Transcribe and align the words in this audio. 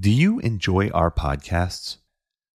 Do 0.00 0.10
you 0.10 0.38
enjoy 0.38 0.88
our 0.88 1.10
podcasts? 1.10 1.98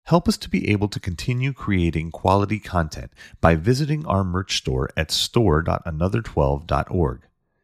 Help 0.05 0.29
us 0.29 0.37
to 0.37 0.49
be 0.49 0.71
able 0.71 0.87
to 0.87 1.01
continue 1.01 1.53
creating 1.53 2.13
quality 2.13 2.61
content 2.61 3.11
by 3.41 3.57
visiting 3.57 4.07
our 4.07 4.23
merch 4.23 4.59
store 4.59 4.89
at 4.97 5.11
store.another12.org. 5.11 7.23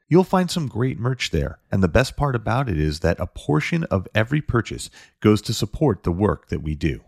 You'll 0.08 0.24
find 0.24 0.50
some 0.50 0.66
great 0.66 0.98
merch 0.98 1.30
there, 1.30 1.60
and 1.70 1.84
the 1.84 1.88
best 1.88 2.16
part 2.16 2.34
about 2.34 2.68
it 2.68 2.80
is 2.80 2.98
that 3.00 3.20
a 3.20 3.28
portion 3.28 3.84
of 3.84 4.08
every 4.12 4.40
purchase 4.40 4.90
goes 5.20 5.40
to 5.42 5.54
support 5.54 6.02
the 6.02 6.10
work 6.10 6.48
that 6.48 6.64
we 6.64 6.74
do. 6.74 7.02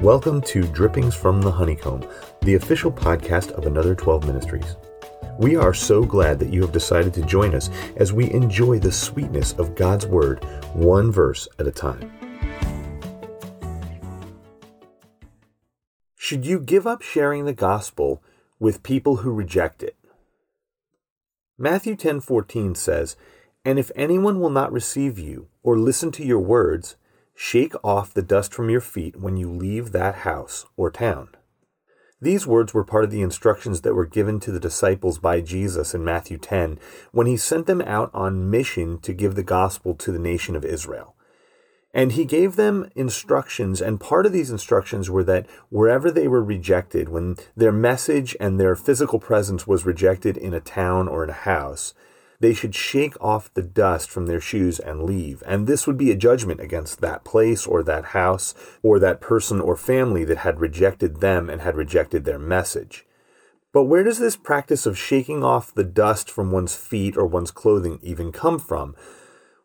Welcome 0.00 0.40
to 0.46 0.62
Drippings 0.68 1.14
from 1.14 1.42
the 1.42 1.52
Honeycomb, 1.52 2.08
the 2.40 2.54
official 2.54 2.90
podcast 2.90 3.50
of 3.50 3.66
Another 3.66 3.94
12 3.94 4.26
Ministries. 4.26 4.76
We 5.42 5.56
are 5.56 5.74
so 5.74 6.04
glad 6.04 6.38
that 6.38 6.52
you 6.52 6.60
have 6.60 6.70
decided 6.70 7.12
to 7.14 7.22
join 7.22 7.52
us 7.52 7.68
as 7.96 8.12
we 8.12 8.30
enjoy 8.30 8.78
the 8.78 8.92
sweetness 8.92 9.54
of 9.54 9.74
God's 9.74 10.06
Word, 10.06 10.44
one 10.72 11.10
verse 11.10 11.48
at 11.58 11.66
a 11.66 11.72
time. 11.72 12.12
Should 16.14 16.46
you 16.46 16.60
give 16.60 16.86
up 16.86 17.02
sharing 17.02 17.44
the 17.44 17.52
gospel 17.52 18.22
with 18.60 18.84
people 18.84 19.16
who 19.16 19.32
reject 19.32 19.82
it? 19.82 19.96
Matthew 21.58 21.96
10:14 21.96 22.76
says, 22.76 23.16
"And 23.64 23.80
if 23.80 23.90
anyone 23.96 24.38
will 24.38 24.48
not 24.48 24.70
receive 24.70 25.18
you 25.18 25.48
or 25.64 25.76
listen 25.76 26.12
to 26.12 26.24
your 26.24 26.38
words, 26.38 26.94
shake 27.34 27.74
off 27.82 28.14
the 28.14 28.22
dust 28.22 28.54
from 28.54 28.70
your 28.70 28.80
feet 28.80 29.16
when 29.16 29.36
you 29.36 29.50
leave 29.50 29.90
that 29.90 30.14
house 30.22 30.66
or 30.76 30.88
town." 30.88 31.30
These 32.22 32.46
words 32.46 32.72
were 32.72 32.84
part 32.84 33.02
of 33.02 33.10
the 33.10 33.20
instructions 33.20 33.80
that 33.80 33.96
were 33.96 34.06
given 34.06 34.38
to 34.40 34.52
the 34.52 34.60
disciples 34.60 35.18
by 35.18 35.40
Jesus 35.40 35.92
in 35.92 36.04
Matthew 36.04 36.38
10 36.38 36.78
when 37.10 37.26
he 37.26 37.36
sent 37.36 37.66
them 37.66 37.82
out 37.82 38.12
on 38.14 38.48
mission 38.48 39.00
to 39.00 39.12
give 39.12 39.34
the 39.34 39.42
gospel 39.42 39.96
to 39.96 40.12
the 40.12 40.20
nation 40.20 40.54
of 40.54 40.64
Israel. 40.64 41.16
And 41.92 42.12
he 42.12 42.24
gave 42.24 42.54
them 42.54 42.88
instructions, 42.94 43.82
and 43.82 43.98
part 43.98 44.24
of 44.24 44.32
these 44.32 44.52
instructions 44.52 45.10
were 45.10 45.24
that 45.24 45.48
wherever 45.68 46.12
they 46.12 46.28
were 46.28 46.44
rejected, 46.44 47.08
when 47.08 47.38
their 47.56 47.72
message 47.72 48.36
and 48.38 48.58
their 48.58 48.76
physical 48.76 49.18
presence 49.18 49.66
was 49.66 49.84
rejected 49.84 50.36
in 50.36 50.54
a 50.54 50.60
town 50.60 51.08
or 51.08 51.24
in 51.24 51.30
a 51.30 51.32
house, 51.32 51.92
they 52.42 52.52
should 52.52 52.74
shake 52.74 53.14
off 53.20 53.54
the 53.54 53.62
dust 53.62 54.10
from 54.10 54.26
their 54.26 54.40
shoes 54.40 54.80
and 54.80 55.04
leave. 55.04 55.44
And 55.46 55.68
this 55.68 55.86
would 55.86 55.96
be 55.96 56.10
a 56.10 56.16
judgment 56.16 56.60
against 56.60 57.00
that 57.00 57.24
place 57.24 57.68
or 57.68 57.84
that 57.84 58.06
house 58.06 58.52
or 58.82 58.98
that 58.98 59.20
person 59.20 59.60
or 59.60 59.76
family 59.76 60.24
that 60.24 60.38
had 60.38 60.58
rejected 60.58 61.20
them 61.20 61.48
and 61.48 61.62
had 61.62 61.76
rejected 61.76 62.24
their 62.24 62.40
message. 62.40 63.06
But 63.72 63.84
where 63.84 64.02
does 64.02 64.18
this 64.18 64.34
practice 64.34 64.86
of 64.86 64.98
shaking 64.98 65.44
off 65.44 65.72
the 65.72 65.84
dust 65.84 66.28
from 66.28 66.50
one's 66.50 66.74
feet 66.74 67.16
or 67.16 67.26
one's 67.26 67.52
clothing 67.52 68.00
even 68.02 68.32
come 68.32 68.58
from? 68.58 68.96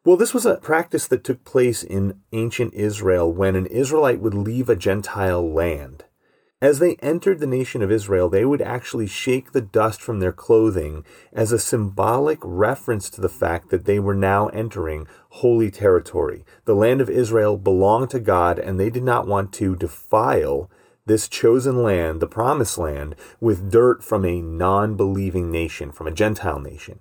Well, 0.06 0.16
this 0.16 0.36
was 0.36 0.46
a 0.46 0.58
practice 0.58 1.08
that 1.08 1.24
took 1.24 1.44
place 1.44 1.82
in 1.82 2.22
ancient 2.32 2.76
Israel 2.76 3.34
when 3.34 3.56
an 3.56 3.66
Israelite 3.66 4.20
would 4.20 4.36
leave 4.36 4.70
a 4.70 4.76
Gentile 4.76 5.52
land. 5.52 6.06
As 6.60 6.80
they 6.80 6.96
entered 7.04 7.40
the 7.40 7.46
nation 7.46 7.84
of 7.84 7.92
Israel, 7.92 8.30
they 8.30 8.44
would 8.44 8.64
actually 8.64 9.06
shake 9.06 9.52
the 9.52 9.62
dust 9.62 10.02
from 10.02 10.20
their 10.20 10.32
clothing 10.32 11.06
as 11.32 11.52
a 11.52 11.60
symbolic 11.60 12.40
reference 12.42 13.12
to 13.12 13.22
the 13.22 13.30
fact 13.30 13.70
that 13.70 13.86
they 13.86 14.00
were 14.00 14.16
now 14.16 14.48
entering 14.48 15.06
holy 15.30 15.70
territory. 15.70 16.44
The 16.66 16.74
land 16.74 17.00
of 17.00 17.12
Israel 17.12 17.58
belonged 17.58 18.10
to 18.10 18.20
God, 18.20 18.58
and 18.58 18.80
they 18.80 18.90
did 18.90 19.04
not 19.04 19.28
want 19.28 19.54
to 19.54 19.76
defile 19.76 20.68
this 21.06 21.28
chosen 21.28 21.84
land, 21.84 22.22
the 22.22 22.28
promised 22.28 22.80
land, 22.80 23.16
with 23.40 23.72
dirt 23.72 24.04
from 24.04 24.26
a 24.26 24.42
non 24.42 24.96
believing 24.96 25.52
nation, 25.52 25.92
from 25.92 26.08
a 26.08 26.12
Gentile 26.12 26.60
nation. 26.60 27.00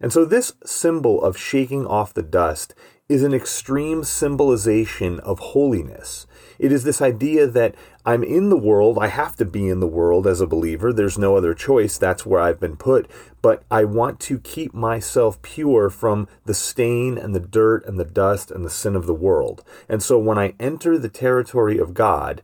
And 0.00 0.12
so, 0.12 0.24
this 0.24 0.52
symbol 0.64 1.22
of 1.22 1.36
shaking 1.36 1.86
off 1.86 2.14
the 2.14 2.22
dust 2.22 2.74
is 3.08 3.22
an 3.22 3.32
extreme 3.32 4.04
symbolization 4.04 5.18
of 5.20 5.38
holiness. 5.38 6.26
It 6.58 6.70
is 6.70 6.84
this 6.84 7.00
idea 7.00 7.46
that 7.46 7.74
I'm 8.04 8.22
in 8.22 8.50
the 8.50 8.58
world, 8.58 8.98
I 9.00 9.06
have 9.08 9.34
to 9.36 9.44
be 9.44 9.68
in 9.68 9.80
the 9.80 9.86
world 9.86 10.26
as 10.26 10.40
a 10.40 10.46
believer, 10.46 10.92
there's 10.92 11.16
no 11.16 11.36
other 11.36 11.54
choice, 11.54 11.96
that's 11.96 12.26
where 12.26 12.40
I've 12.40 12.60
been 12.60 12.76
put, 12.76 13.10
but 13.40 13.62
I 13.70 13.84
want 13.84 14.20
to 14.20 14.38
keep 14.38 14.74
myself 14.74 15.40
pure 15.40 15.88
from 15.88 16.28
the 16.44 16.54
stain 16.54 17.16
and 17.16 17.34
the 17.34 17.40
dirt 17.40 17.86
and 17.86 17.98
the 17.98 18.04
dust 18.04 18.50
and 18.50 18.64
the 18.64 18.70
sin 18.70 18.94
of 18.94 19.06
the 19.06 19.14
world. 19.14 19.64
And 19.88 20.02
so 20.02 20.18
when 20.18 20.38
I 20.38 20.54
enter 20.60 20.98
the 20.98 21.08
territory 21.08 21.78
of 21.78 21.94
God, 21.94 22.42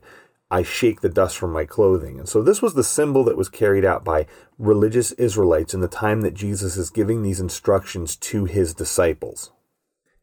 I 0.55 0.63
shake 0.63 1.01
the 1.01 1.09
dust 1.09 1.37
from 1.37 1.51
my 1.51 1.65
clothing. 1.65 2.17
And 2.17 2.29
so 2.29 2.41
this 2.41 2.61
was 2.61 2.75
the 2.75 2.83
symbol 2.83 3.25
that 3.25 3.35
was 3.35 3.49
carried 3.49 3.83
out 3.83 4.05
by 4.05 4.25
religious 4.57 5.11
Israelites 5.11 5.73
in 5.73 5.81
the 5.81 5.89
time 5.89 6.21
that 6.21 6.33
Jesus 6.33 6.77
is 6.77 6.89
giving 6.89 7.23
these 7.23 7.41
instructions 7.41 8.15
to 8.15 8.45
his 8.45 8.73
disciples. 8.73 9.51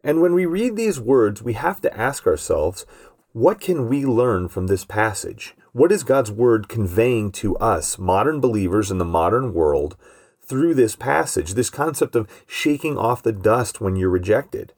And 0.02 0.22
when 0.22 0.32
we 0.32 0.46
read 0.46 0.74
these 0.74 0.98
words, 0.98 1.42
we 1.42 1.52
have 1.52 1.82
to 1.82 1.94
ask 1.94 2.26
ourselves, 2.26 2.86
what 3.32 3.60
can 3.60 3.90
we 3.90 4.06
learn 4.06 4.48
from 4.48 4.68
this 4.68 4.86
passage? 4.86 5.54
What 5.72 5.92
is 5.92 6.02
God's 6.02 6.32
word 6.32 6.66
conveying 6.66 7.30
to 7.32 7.54
us, 7.58 7.98
modern 7.98 8.40
believers 8.40 8.90
in 8.90 8.96
the 8.96 9.04
modern 9.04 9.52
world, 9.52 9.98
through 10.40 10.72
this 10.72 10.96
passage, 10.96 11.52
this 11.52 11.68
concept 11.68 12.16
of 12.16 12.26
shaking 12.46 12.96
off 12.96 13.22
the 13.22 13.32
dust 13.32 13.82
when 13.82 13.96
you're 13.96 14.08
rejected? 14.08 14.72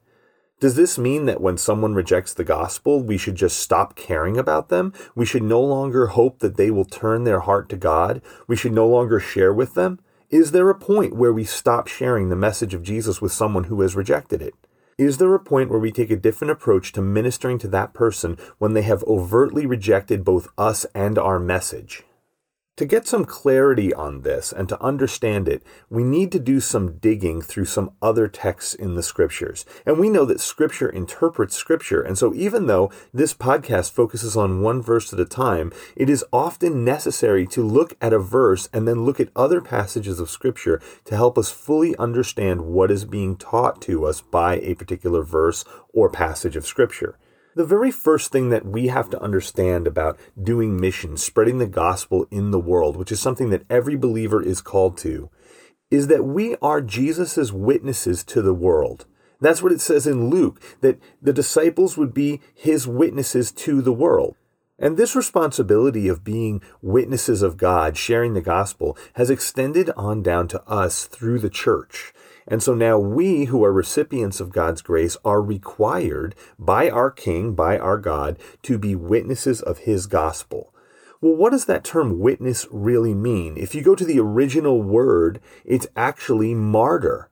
Does 0.61 0.77
this 0.77 0.97
mean 0.97 1.27
that 1.27 1.41
when 1.41 1.59
someone 1.59 1.95
rejects 1.95 2.33
the 2.33 2.45
gospel, 2.45 3.03
we 3.03 3.19
should 3.19 3.35
just 3.35 3.59
stop 3.59 3.97
caring 3.97 4.39
about 4.39 4.69
them? 4.69 4.93
We 5.15 5.27
should 5.27 5.43
no 5.43 5.61
longer 5.61 6.07
hope 6.07 6.39
that 6.39 6.57
they 6.57 6.71
will 6.71 6.85
turn 6.85 7.25
their 7.25 7.41
heart 7.41 7.69
to 7.71 7.77
God? 7.77 8.23
We 8.47 8.57
should 8.57 8.73
no 8.73 8.87
longer 8.87 9.19
share 9.19 9.53
with 9.53 9.75
them? 9.75 9.99
Is 10.31 10.53
there 10.53 10.71
a 10.71 10.75
point 10.75 11.17
where 11.17 11.33
we 11.33 11.45
stop 11.45 11.87
sharing 11.87 12.29
the 12.29 12.37
message 12.37 12.73
of 12.73 12.83
Jesus 12.83 13.21
with 13.21 13.33
someone 13.33 13.65
who 13.65 13.81
has 13.83 13.97
rejected 13.97 14.41
it? 14.41 14.55
Is 14.97 15.19
there 15.19 15.35
a 15.35 15.41
point 15.41 15.71
where 15.71 15.81
we 15.81 15.91
take 15.91 16.11
a 16.11 16.17
different 16.17 16.53
approach 16.53 16.93
to 16.93 17.03
ministering 17.03 17.59
to 17.59 17.69
that 17.69 17.93
person 17.93 18.39
when 18.59 18.75
they 18.75 18.83
have 18.83 19.03
overtly 19.05 19.67
rejected 19.67 20.25
both 20.25 20.49
us 20.57 20.87
and 20.95 21.19
our 21.19 21.41
message? 21.41 22.05
To 22.79 22.87
get 22.87 23.07
some 23.07 23.25
clarity 23.25 23.95
on 23.95 24.23
this 24.23 24.53
and 24.53 24.69
to 24.69 24.83
understand 24.83 25.47
it, 25.47 25.63
we 25.89 26.03
need 26.03 26.33
to 26.33 26.41
do 26.41 26.59
some 26.59 26.99
digging 26.99 27.41
through 27.41 27.67
some 27.67 27.93
other 28.03 28.27
texts 28.27 28.75
in 28.75 28.97
the 28.97 29.03
scriptures. 29.05 29.65
And 29.87 29.97
we 29.97 30.11
know 30.11 30.25
that 30.25 30.41
scripture 30.41 30.89
interprets 30.89 31.55
scripture. 31.55 32.03
And 32.03 32.19
so 32.19 32.35
even 32.35 32.67
though 32.67 32.91
this 33.13 33.33
podcast 33.33 33.93
focuses 33.93 34.37
on 34.37 34.61
one 34.61 34.83
verse 34.83 35.13
at 35.13 35.21
a 35.21 35.25
time, 35.25 35.73
it 35.95 36.11
is 36.11 36.25
often 36.33 36.85
necessary 36.85 37.47
to 37.47 37.63
look 37.63 37.97
at 38.01 38.13
a 38.13 38.19
verse 38.19 38.69
and 38.73 38.89
then 38.89 39.05
look 39.05 39.21
at 39.21 39.31
other 39.37 39.61
passages 39.61 40.19
of 40.19 40.29
scripture 40.29 40.83
to 41.05 41.15
help 41.15 41.39
us 41.39 41.53
fully 41.53 41.97
understand 41.97 42.63
what 42.63 42.91
is 42.91 43.05
being 43.05 43.37
taught 43.37 43.81
to 43.83 44.05
us 44.05 44.21
by 44.21 44.57
a 44.57 44.75
particular 44.75 45.23
verse 45.23 45.65
or 45.93 46.11
passage 46.11 46.57
of 46.57 46.67
scripture. 46.67 47.17
The 47.57 47.65
very 47.65 47.93
first 47.93 48.33
thing 48.33 48.51
that 48.51 48.67
we 48.67 48.89
have 48.89 49.09
to 49.11 49.23
understand 49.23 49.87
about 49.87 50.19
doing 50.41 50.81
missions, 50.81 51.23
spreading 51.23 51.59
the 51.59 51.69
gospel 51.69 52.27
in 52.31 52.51
the 52.51 52.59
world, 52.59 52.97
which 52.97 53.13
is 53.13 53.21
something 53.21 53.51
that 53.51 53.65
every 53.71 53.95
believer 53.95 54.43
is 54.43 54.61
called 54.61 54.99
to, 54.99 55.31
is 55.89 56.09
that 56.09 56.25
we 56.25 56.57
are 56.61 56.81
Jesus' 56.81 57.53
witnesses 57.53 58.25
to 58.25 58.43
the 58.43 58.55
world. 58.55 59.07
That's 59.41 59.63
what 59.63 59.71
it 59.71 59.81
says 59.81 60.05
in 60.05 60.31
Luke, 60.31 60.61
that 60.81 60.99
the 61.23 61.33
disciples 61.33 61.97
would 61.97 62.13
be 62.13 62.41
his 62.53 62.89
witnesses 62.89 63.53
to 63.53 63.81
the 63.81 63.93
world. 63.93 64.35
And 64.77 64.97
this 64.97 65.15
responsibility 65.15 66.09
of 66.09 66.25
being 66.25 66.61
witnesses 66.83 67.43
of 67.43 67.57
God, 67.57 67.97
sharing 67.97 68.35
the 68.35 68.41
gospel, 68.41 68.99
has 69.15 69.31
extended 69.31 69.91
on 69.97 70.23
down 70.23 70.49
to 70.49 70.63
us 70.69 71.07
through 71.07 71.39
the 71.39 71.51
church. 71.51 72.13
And 72.47 72.63
so 72.63 72.75
now 72.75 72.99
we 72.99 73.47
who 73.47 73.65
are 73.65 73.73
recipients 73.73 74.41
of 74.41 74.53
God's 74.53 74.83
grace 74.83 75.17
are 75.25 75.41
required 75.41 76.35
by 76.59 76.91
our 76.91 77.11
King, 77.11 77.55
by 77.55 77.79
our 77.79 77.99
God, 77.99 78.39
to 78.63 78.79
be 78.79 78.95
witnesses 78.95 79.63
of 79.63 79.79
His 79.79 80.07
gospel. 80.07 80.75
Well, 81.21 81.37
what 81.37 81.53
does 81.53 81.65
that 81.67 81.85
term 81.85 82.19
witness 82.19 82.67
really 82.71 83.15
mean? 83.15 83.57
If 83.57 83.75
you 83.75 83.83
go 83.83 83.95
to 83.95 84.05
the 84.05 84.21
original 84.21 84.83
word, 84.83 85.41
it's 85.65 85.87
actually 85.97 86.55
martyr. 86.55 87.31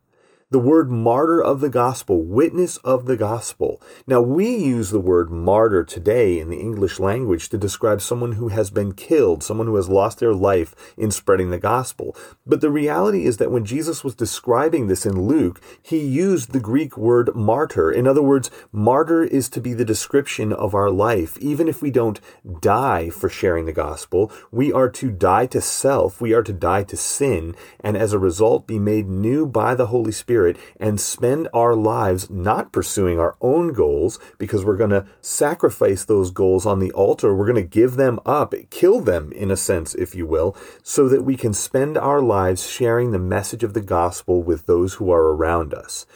The 0.52 0.58
word 0.58 0.90
martyr 0.90 1.42
of 1.42 1.62
the 1.62 1.70
gospel, 1.70 2.20
witness 2.20 2.76
of 2.84 3.06
the 3.06 3.16
gospel. 3.16 3.80
Now, 4.06 4.20
we 4.20 4.54
use 4.54 4.90
the 4.90 5.00
word 5.00 5.30
martyr 5.30 5.82
today 5.82 6.38
in 6.38 6.50
the 6.50 6.60
English 6.60 7.00
language 7.00 7.48
to 7.48 7.56
describe 7.56 8.02
someone 8.02 8.32
who 8.32 8.48
has 8.48 8.68
been 8.68 8.92
killed, 8.92 9.42
someone 9.42 9.66
who 9.66 9.76
has 9.76 9.88
lost 9.88 10.18
their 10.18 10.34
life 10.34 10.74
in 10.98 11.10
spreading 11.10 11.48
the 11.48 11.58
gospel. 11.58 12.14
But 12.46 12.60
the 12.60 12.68
reality 12.68 13.24
is 13.24 13.38
that 13.38 13.50
when 13.50 13.64
Jesus 13.64 14.04
was 14.04 14.14
describing 14.14 14.88
this 14.88 15.06
in 15.06 15.26
Luke, 15.26 15.58
he 15.80 16.00
used 16.00 16.52
the 16.52 16.60
Greek 16.60 16.98
word 16.98 17.34
martyr. 17.34 17.90
In 17.90 18.06
other 18.06 18.20
words, 18.20 18.50
martyr 18.72 19.24
is 19.24 19.48
to 19.48 19.60
be 19.62 19.72
the 19.72 19.86
description 19.86 20.52
of 20.52 20.74
our 20.74 20.90
life. 20.90 21.38
Even 21.38 21.66
if 21.66 21.80
we 21.80 21.90
don't 21.90 22.20
die 22.60 23.08
for 23.08 23.30
sharing 23.30 23.64
the 23.64 23.72
gospel, 23.72 24.30
we 24.50 24.70
are 24.70 24.90
to 24.90 25.10
die 25.10 25.46
to 25.46 25.62
self, 25.62 26.20
we 26.20 26.34
are 26.34 26.42
to 26.42 26.52
die 26.52 26.82
to 26.82 26.96
sin, 26.98 27.56
and 27.80 27.96
as 27.96 28.12
a 28.12 28.18
result 28.18 28.66
be 28.66 28.78
made 28.78 29.08
new 29.08 29.46
by 29.46 29.74
the 29.74 29.86
Holy 29.86 30.12
Spirit 30.12 30.41
Spirit 30.42 30.58
and 30.80 31.00
spend 31.00 31.48
our 31.54 31.76
lives 31.76 32.28
not 32.28 32.72
pursuing 32.72 33.20
our 33.20 33.36
own 33.40 33.72
goals 33.72 34.18
because 34.38 34.64
we're 34.64 34.76
going 34.76 34.90
to 34.90 35.06
sacrifice 35.20 36.04
those 36.04 36.32
goals 36.32 36.66
on 36.66 36.80
the 36.80 36.90
altar. 36.92 37.32
We're 37.32 37.46
going 37.46 37.62
to 37.62 37.62
give 37.62 37.94
them 37.94 38.18
up, 38.26 38.52
kill 38.70 39.00
them 39.00 39.30
in 39.30 39.52
a 39.52 39.56
sense, 39.56 39.94
if 39.94 40.16
you 40.16 40.26
will, 40.26 40.56
so 40.82 41.08
that 41.08 41.22
we 41.22 41.36
can 41.36 41.54
spend 41.54 41.96
our 41.96 42.20
lives 42.20 42.68
sharing 42.68 43.12
the 43.12 43.20
message 43.20 43.62
of 43.62 43.72
the 43.72 43.80
gospel 43.80 44.42
with 44.42 44.66
those 44.66 44.94
who 44.94 45.12
are 45.12 45.32
around 45.32 45.72
us. 45.72 46.06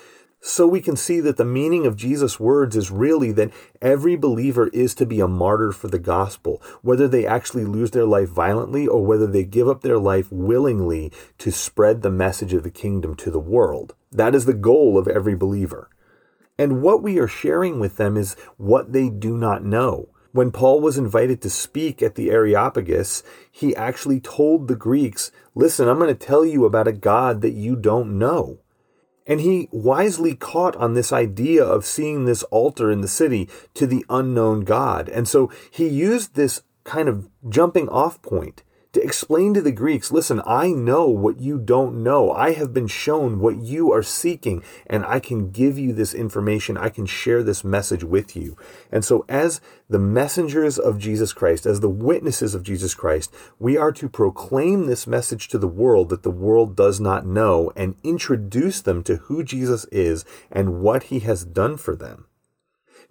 So 0.49 0.65
we 0.65 0.81
can 0.81 0.95
see 0.95 1.19
that 1.21 1.39
the 1.39 1.45
meaning 1.45 1.87
of 1.87 1.97
Jesus' 1.97 2.39
words 2.39 2.77
is 2.77 2.89
really 2.89 3.33
that 3.33 3.51
every 3.83 4.15
believer 4.15 4.69
is 4.69 4.95
to 4.95 5.05
be 5.05 5.19
a 5.19 5.27
martyr 5.27 5.73
for 5.73 5.89
the 5.89 5.99
gospel, 5.99 6.63
whether 6.83 7.09
they 7.09 7.27
actually 7.27 7.65
lose 7.65 7.91
their 7.91 8.05
life 8.05 8.29
violently 8.29 8.87
or 8.87 9.05
whether 9.05 9.27
they 9.27 9.43
give 9.43 9.67
up 9.67 9.83
their 9.83 9.99
life 9.99 10.31
willingly 10.31 11.11
to 11.39 11.51
spread 11.51 12.03
the 12.03 12.13
message 12.13 12.53
of 12.53 12.63
the 12.63 12.71
kingdom 12.71 13.17
to 13.17 13.31
the 13.33 13.41
world. 13.41 13.97
That 14.17 14.35
is 14.35 14.47
the 14.47 14.55
goal 14.55 14.99
of 14.99 15.07
every 15.07 15.37
believer. 15.37 15.91
And 16.59 16.81
what 16.83 17.03
we 17.03 17.19
are 17.19 17.29
sharing 17.29 17.79
with 17.79 17.97
them 17.97 18.17
is 18.17 18.35
what 18.57 18.93
they 18.93 19.11
do 19.11 19.37
not 19.37 19.63
know. 19.63 20.09
When 20.33 20.51
Paul 20.51 20.81
was 20.81 20.99
invited 20.99 21.41
to 21.43 21.51
speak 21.51 22.03
at 22.03 22.15
the 22.15 22.31
Areopagus, 22.31 23.23
he 23.51 23.77
actually 23.77 24.21
told 24.21 24.69
the 24.69 24.77
Greeks, 24.77 25.31
Listen, 25.55 25.89
I'm 25.89 25.99
going 25.99 26.15
to 26.15 26.27
tell 26.27 26.45
you 26.45 26.65
about 26.65 26.89
a 26.89 26.93
God 26.93 27.43
that 27.43 27.53
you 27.53 27.77
don't 27.77 28.19
know. 28.19 28.59
And 29.27 29.41
he 29.41 29.69
wisely 29.71 30.35
caught 30.35 30.77
on 30.77 30.95
this 30.95 31.13
idea 31.13 31.65
of 31.65 31.85
seeing 31.85 32.25
this 32.25 32.43
altar 32.45 32.91
in 32.91 33.01
the 33.01 33.09
city 33.09 33.49
to 33.75 33.87
the 33.87 34.05
unknown 34.09 34.61
God. 34.61 35.09
And 35.09 35.29
so 35.29 35.51
he 35.71 35.89
used 35.89 36.35
this 36.35 36.63
kind 36.85 37.09
of 37.09 37.29
jumping 37.49 37.89
off 37.89 38.23
point 38.23 38.63
to 38.97 39.03
explain 39.03 39.53
to 39.53 39.61
the 39.61 39.73
Greeks 39.73 40.11
listen, 40.11 40.41
I 40.47 40.69
know 40.69 41.07
what 41.07 41.39
you 41.39 41.59
don't 41.59 42.03
know. 42.03 42.33
I 42.33 42.53
have 42.53 42.73
been 42.73 42.87
shown 42.87 43.41
what 43.41 43.57
you 43.57 43.93
are 43.93 44.03
seeking, 44.03 44.63
and 44.87 45.05
I 45.05 45.21
can 45.21 45.51
give 45.51 45.79
you 45.79 45.93
this 45.93 46.15
information. 46.15 46.79
I 46.79 46.89
can 46.89 47.05
share 47.05 47.43
this 47.43 47.63
message 47.63 48.03
with 48.03 48.35
you. 48.35 48.57
And 48.91 49.05
so, 49.05 49.27
as 49.29 49.61
the 49.91 49.99
messengers 49.99 50.79
of 50.79 50.99
Jesus 50.99 51.35
Christ, 51.35 51.67
as 51.67 51.81
the 51.81 51.91
witnesses 51.91 52.55
of 52.55 52.63
Jesus 52.63 52.95
Christ, 52.95 53.35
we 53.59 53.77
are 53.77 53.93
to 53.93 54.09
proclaim 54.09 54.87
this 54.87 55.07
message 55.07 55.49
to 55.49 55.59
the 55.59 55.69
world 55.69 56.09
that 56.09 56.23
the 56.23 56.31
world 56.31 56.75
does 56.75 56.99
not 56.99 57.27
know 57.27 57.71
and 57.77 57.97
introduce 58.03 58.81
them 58.81 59.03
to 59.03 59.17
who 59.17 59.45
Jesus 59.45 59.85
is 59.93 60.25
and 60.51 60.81
what 60.81 61.05
he 61.05 61.19
has 61.19 61.45
done 61.45 61.77
for 61.77 61.95
them. 61.95 62.29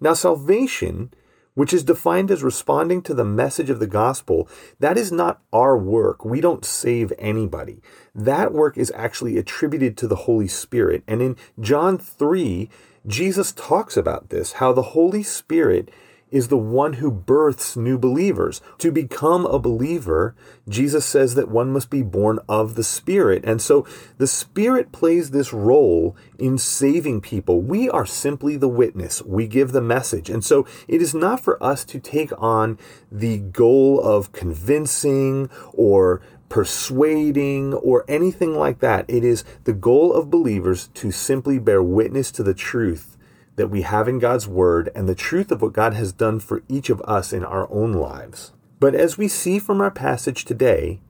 Now, 0.00 0.14
salvation 0.14 1.12
which 1.56 1.72
is 1.72 1.82
defined 1.82 2.30
as 2.30 2.42
responding 2.44 3.00
to 3.00 3.14
the 3.14 3.24
message 3.24 3.70
of 3.70 3.80
the 3.80 3.86
gospel, 3.86 4.46
that 4.78 4.98
is 4.98 5.10
not 5.10 5.40
our 5.52 5.76
work. 5.76 6.22
We 6.22 6.42
don't 6.42 6.64
save 6.64 7.12
anybody. 7.18 7.80
That 8.14 8.52
work 8.52 8.76
is 8.76 8.92
actually 8.94 9.38
attributed 9.38 9.96
to 9.96 10.06
the 10.06 10.16
Holy 10.16 10.48
Spirit. 10.48 11.02
And 11.08 11.22
in 11.22 11.34
John 11.58 11.96
3, 11.96 12.68
Jesus 13.06 13.52
talks 13.52 13.96
about 13.96 14.28
this, 14.28 14.52
how 14.52 14.74
the 14.74 14.82
Holy 14.82 15.22
Spirit 15.22 15.90
is 16.30 16.48
the 16.48 16.58
one 16.58 16.94
who 16.94 17.10
births 17.10 17.76
new 17.76 17.98
believers. 17.98 18.60
To 18.78 18.90
become 18.90 19.46
a 19.46 19.58
believer, 19.58 20.34
Jesus 20.68 21.06
says 21.06 21.34
that 21.34 21.48
one 21.48 21.72
must 21.72 21.88
be 21.88 22.02
born 22.02 22.40
of 22.48 22.74
the 22.74 22.82
Spirit. 22.82 23.44
And 23.44 23.62
so 23.62 23.86
the 24.18 24.26
Spirit 24.26 24.90
plays 24.90 25.30
this 25.30 25.52
role 25.52 26.16
in 26.38 26.58
saving 26.58 27.20
people. 27.20 27.60
We 27.60 27.88
are 27.88 28.06
simply 28.06 28.56
the 28.56 28.68
witness. 28.68 29.22
We 29.22 29.46
give 29.46 29.72
the 29.72 29.80
message. 29.80 30.28
And 30.28 30.44
so 30.44 30.66
it 30.88 31.00
is 31.00 31.14
not 31.14 31.40
for 31.40 31.62
us 31.62 31.84
to 31.84 32.00
take 32.00 32.32
on 32.42 32.78
the 33.10 33.38
goal 33.38 34.00
of 34.00 34.32
convincing 34.32 35.48
or 35.72 36.20
persuading 36.48 37.74
or 37.74 38.04
anything 38.08 38.54
like 38.54 38.80
that. 38.80 39.04
It 39.08 39.24
is 39.24 39.44
the 39.64 39.72
goal 39.72 40.12
of 40.12 40.30
believers 40.30 40.88
to 40.94 41.10
simply 41.10 41.58
bear 41.58 41.82
witness 41.82 42.30
to 42.32 42.42
the 42.42 42.54
truth 42.54 43.15
that 43.56 43.68
we 43.68 43.82
have 43.82 44.06
in 44.06 44.18
God's 44.18 44.46
Word 44.46 44.90
and 44.94 45.08
the 45.08 45.14
truth 45.14 45.50
of 45.50 45.60
what 45.60 45.72
God 45.72 45.94
has 45.94 46.12
done 46.12 46.40
for 46.40 46.62
each 46.68 46.90
of 46.90 47.00
us 47.02 47.32
in 47.32 47.44
our 47.44 47.70
own 47.70 47.92
lives. 47.92 48.52
But 48.78 48.94
as 48.94 49.18
we 49.18 49.28
see 49.28 49.58
from 49.58 49.80
our 49.80 49.90
passage 49.90 50.44
today, 50.44 51.00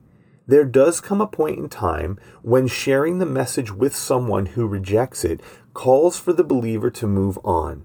there 0.47 0.63
does 0.63 1.01
come 1.01 1.19
a 1.19 1.27
point 1.27 1.59
in 1.59 1.67
time 1.67 2.17
when 2.41 2.67
sharing 2.67 3.19
the 3.19 3.25
message 3.25 3.71
with 3.71 3.95
someone 3.95 4.47
who 4.47 4.65
rejects 4.65 5.25
it 5.25 5.41
calls 5.73 6.17
for 6.17 6.31
the 6.31 6.43
believer 6.43 6.89
to 6.89 7.05
move 7.05 7.37
on. 7.43 7.83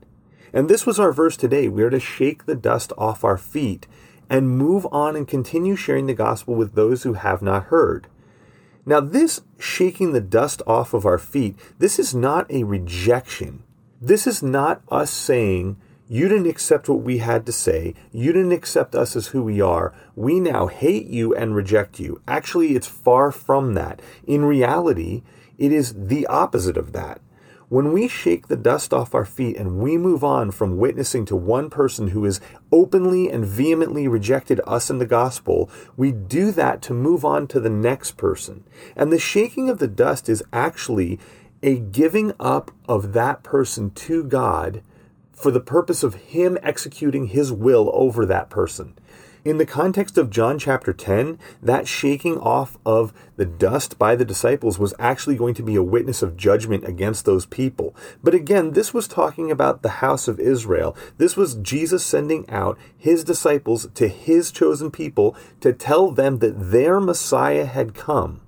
And 0.52 0.68
this 0.68 0.86
was 0.86 1.00
our 1.00 1.12
verse 1.12 1.36
today. 1.36 1.68
We 1.68 1.82
are 1.82 1.90
to 1.90 1.98
shake 1.98 2.46
the 2.46 2.54
dust 2.54 2.92
off 2.96 3.24
our 3.24 3.36
feet 3.36 3.86
and 4.30 4.56
move 4.56 4.86
on 4.92 5.16
and 5.16 5.26
continue 5.26 5.74
sharing 5.74 6.06
the 6.06 6.14
gospel 6.14 6.54
with 6.54 6.74
those 6.74 7.02
who 7.02 7.14
have 7.14 7.42
not 7.42 7.64
heard. 7.64 8.06
Now, 8.86 9.00
this 9.00 9.42
shaking 9.58 10.12
the 10.12 10.20
dust 10.20 10.62
off 10.66 10.94
of 10.94 11.04
our 11.04 11.18
feet, 11.18 11.56
this 11.78 11.98
is 11.98 12.14
not 12.14 12.50
a 12.50 12.64
rejection. 12.64 13.62
This 14.04 14.26
is 14.26 14.42
not 14.42 14.82
us 14.88 15.12
saying, 15.12 15.76
you 16.08 16.28
didn't 16.28 16.48
accept 16.48 16.88
what 16.88 17.02
we 17.02 17.18
had 17.18 17.46
to 17.46 17.52
say. 17.52 17.94
You 18.10 18.32
didn't 18.32 18.50
accept 18.50 18.96
us 18.96 19.14
as 19.14 19.28
who 19.28 19.44
we 19.44 19.60
are. 19.60 19.94
We 20.16 20.40
now 20.40 20.66
hate 20.66 21.06
you 21.06 21.36
and 21.36 21.54
reject 21.54 22.00
you. 22.00 22.20
Actually, 22.26 22.74
it's 22.74 22.88
far 22.88 23.30
from 23.30 23.74
that. 23.74 24.02
In 24.26 24.44
reality, 24.44 25.22
it 25.56 25.72
is 25.72 25.94
the 25.96 26.26
opposite 26.26 26.76
of 26.76 26.92
that. 26.94 27.20
When 27.68 27.92
we 27.92 28.08
shake 28.08 28.48
the 28.48 28.56
dust 28.56 28.92
off 28.92 29.14
our 29.14 29.24
feet 29.24 29.56
and 29.56 29.78
we 29.78 29.96
move 29.96 30.24
on 30.24 30.50
from 30.50 30.78
witnessing 30.78 31.24
to 31.26 31.36
one 31.36 31.70
person 31.70 32.08
who 32.08 32.24
has 32.24 32.40
openly 32.72 33.30
and 33.30 33.46
vehemently 33.46 34.08
rejected 34.08 34.60
us 34.66 34.90
in 34.90 34.98
the 34.98 35.06
gospel, 35.06 35.70
we 35.96 36.10
do 36.10 36.50
that 36.50 36.82
to 36.82 36.92
move 36.92 37.24
on 37.24 37.46
to 37.46 37.60
the 37.60 37.70
next 37.70 38.16
person. 38.16 38.64
And 38.96 39.12
the 39.12 39.18
shaking 39.18 39.70
of 39.70 39.78
the 39.78 39.88
dust 39.88 40.28
is 40.28 40.42
actually 40.52 41.20
a 41.62 41.78
giving 41.78 42.32
up 42.40 42.70
of 42.88 43.12
that 43.12 43.42
person 43.42 43.90
to 43.90 44.24
God 44.24 44.82
for 45.32 45.50
the 45.50 45.60
purpose 45.60 46.02
of 46.02 46.14
Him 46.14 46.58
executing 46.62 47.26
His 47.26 47.52
will 47.52 47.90
over 47.92 48.26
that 48.26 48.50
person. 48.50 48.94
In 49.44 49.58
the 49.58 49.66
context 49.66 50.16
of 50.16 50.30
John 50.30 50.56
chapter 50.56 50.92
10, 50.92 51.36
that 51.60 51.88
shaking 51.88 52.38
off 52.38 52.78
of 52.86 53.12
the 53.34 53.44
dust 53.44 53.98
by 53.98 54.14
the 54.14 54.24
disciples 54.24 54.78
was 54.78 54.94
actually 55.00 55.34
going 55.34 55.54
to 55.54 55.64
be 55.64 55.74
a 55.74 55.82
witness 55.82 56.22
of 56.22 56.36
judgment 56.36 56.84
against 56.86 57.24
those 57.24 57.44
people. 57.44 57.92
But 58.22 58.34
again, 58.34 58.70
this 58.70 58.94
was 58.94 59.08
talking 59.08 59.50
about 59.50 59.82
the 59.82 59.98
house 59.98 60.28
of 60.28 60.38
Israel. 60.38 60.96
This 61.18 61.36
was 61.36 61.56
Jesus 61.56 62.04
sending 62.04 62.48
out 62.48 62.78
his 62.96 63.24
disciples 63.24 63.88
to 63.94 64.06
his 64.06 64.52
chosen 64.52 64.92
people 64.92 65.34
to 65.60 65.72
tell 65.72 66.12
them 66.12 66.38
that 66.38 66.70
their 66.70 67.00
Messiah 67.00 67.64
had 67.64 67.94
come. 67.94 68.42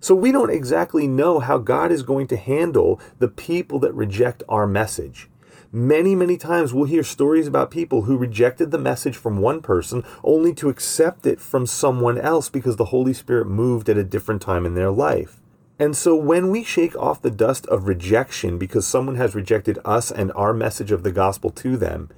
So 0.00 0.14
we 0.14 0.32
don't 0.32 0.50
exactly 0.50 1.06
know 1.06 1.40
how 1.40 1.58
God 1.58 1.92
is 1.92 2.02
going 2.02 2.26
to 2.28 2.36
handle 2.36 2.98
the 3.18 3.28
people 3.28 3.78
that 3.80 3.94
reject 3.94 4.42
our 4.48 4.66
message. 4.66 5.28
Many, 5.72 6.16
many 6.16 6.36
times 6.36 6.74
we'll 6.74 6.86
hear 6.86 7.04
stories 7.04 7.46
about 7.46 7.70
people 7.70 8.02
who 8.02 8.16
rejected 8.16 8.70
the 8.70 8.78
message 8.78 9.16
from 9.16 9.38
one 9.38 9.62
person 9.62 10.02
only 10.24 10.52
to 10.54 10.68
accept 10.68 11.26
it 11.26 11.38
from 11.38 11.64
someone 11.66 12.18
else 12.18 12.48
because 12.48 12.76
the 12.76 12.86
Holy 12.86 13.12
Spirit 13.12 13.46
moved 13.46 13.88
at 13.88 13.98
a 13.98 14.02
different 14.02 14.42
time 14.42 14.66
in 14.66 14.74
their 14.74 14.90
life. 14.90 15.40
And 15.78 15.96
so 15.96 16.16
when 16.16 16.50
we 16.50 16.64
shake 16.64 16.96
off 16.96 17.22
the 17.22 17.30
dust 17.30 17.66
of 17.66 17.86
rejection 17.86 18.58
because 18.58 18.86
someone 18.86 19.16
has 19.16 19.34
rejected 19.34 19.78
us 19.84 20.10
and 20.10 20.32
our 20.32 20.52
message 20.52 20.90
of 20.90 21.04
the 21.04 21.12
gospel 21.12 21.50
to 21.50 21.76
them, 21.76 22.10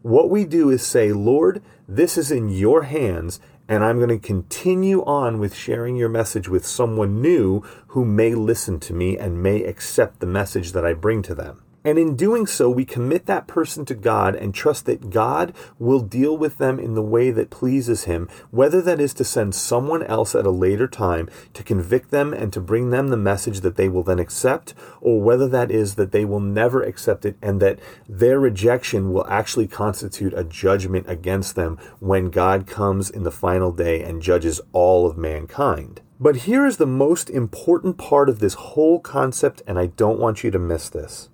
what 0.00 0.30
we 0.30 0.44
do 0.44 0.70
is 0.70 0.84
say, 0.84 1.12
Lord, 1.12 1.62
this 1.86 2.18
is 2.18 2.30
in 2.30 2.48
your 2.48 2.82
hands, 2.82 3.38
and 3.68 3.82
I'm 3.82 3.98
going 3.98 4.10
to 4.10 4.18
continue 4.18 5.02
on 5.04 5.38
with 5.38 5.54
sharing 5.54 5.96
your 5.96 6.08
message 6.08 6.48
with 6.48 6.66
someone 6.66 7.22
new 7.22 7.60
who 7.88 8.04
may 8.04 8.34
listen 8.34 8.78
to 8.80 8.92
me 8.92 9.16
and 9.16 9.42
may 9.42 9.64
accept 9.64 10.20
the 10.20 10.26
message 10.26 10.72
that 10.72 10.84
I 10.84 10.92
bring 10.92 11.22
to 11.22 11.34
them. 11.34 11.62
And 11.86 11.98
in 11.98 12.16
doing 12.16 12.46
so, 12.46 12.70
we 12.70 12.86
commit 12.86 13.26
that 13.26 13.46
person 13.46 13.84
to 13.84 13.94
God 13.94 14.34
and 14.34 14.54
trust 14.54 14.86
that 14.86 15.10
God 15.10 15.54
will 15.78 16.00
deal 16.00 16.34
with 16.34 16.56
them 16.56 16.80
in 16.80 16.94
the 16.94 17.02
way 17.02 17.30
that 17.30 17.50
pleases 17.50 18.04
Him, 18.04 18.26
whether 18.50 18.80
that 18.80 19.02
is 19.02 19.12
to 19.14 19.24
send 19.24 19.54
someone 19.54 20.02
else 20.02 20.34
at 20.34 20.46
a 20.46 20.50
later 20.50 20.88
time 20.88 21.28
to 21.52 21.62
convict 21.62 22.10
them 22.10 22.32
and 22.32 22.54
to 22.54 22.60
bring 22.60 22.88
them 22.88 23.08
the 23.08 23.18
message 23.18 23.60
that 23.60 23.76
they 23.76 23.90
will 23.90 24.02
then 24.02 24.18
accept, 24.18 24.72
or 25.02 25.20
whether 25.20 25.46
that 25.46 25.70
is 25.70 25.96
that 25.96 26.10
they 26.10 26.24
will 26.24 26.40
never 26.40 26.82
accept 26.82 27.26
it 27.26 27.36
and 27.42 27.60
that 27.60 27.78
their 28.08 28.40
rejection 28.40 29.12
will 29.12 29.26
actually 29.28 29.66
constitute 29.66 30.32
a 30.32 30.44
judgment 30.44 31.04
against 31.06 31.54
them 31.54 31.76
when 32.00 32.30
God 32.30 32.66
comes 32.66 33.10
in 33.10 33.24
the 33.24 33.30
final 33.30 33.70
day 33.70 34.02
and 34.02 34.22
judges 34.22 34.58
all 34.72 35.06
of 35.06 35.18
mankind. 35.18 36.00
But 36.18 36.36
here 36.36 36.64
is 36.64 36.78
the 36.78 36.86
most 36.86 37.28
important 37.28 37.98
part 37.98 38.30
of 38.30 38.38
this 38.38 38.54
whole 38.54 39.00
concept, 39.00 39.62
and 39.66 39.78
I 39.78 39.86
don't 39.86 40.18
want 40.18 40.42
you 40.42 40.50
to 40.50 40.58
miss 40.58 40.88
this. 40.88 41.28